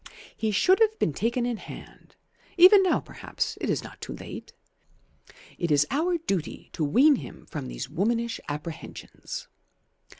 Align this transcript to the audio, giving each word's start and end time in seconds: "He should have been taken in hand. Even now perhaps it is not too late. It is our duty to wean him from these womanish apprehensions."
"He 0.35 0.49
should 0.49 0.79
have 0.79 0.97
been 0.97 1.13
taken 1.13 1.45
in 1.45 1.57
hand. 1.57 2.15
Even 2.57 2.81
now 2.81 2.99
perhaps 2.99 3.55
it 3.61 3.69
is 3.69 3.83
not 3.83 4.01
too 4.01 4.15
late. 4.15 4.51
It 5.59 5.69
is 5.69 5.85
our 5.91 6.17
duty 6.17 6.71
to 6.73 6.83
wean 6.83 7.17
him 7.17 7.45
from 7.45 7.67
these 7.67 7.87
womanish 7.87 8.39
apprehensions." 8.49 9.47